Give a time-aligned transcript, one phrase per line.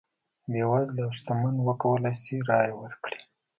[0.51, 3.19] بېوزله او شتمن وکولای شي رایه ورکړي.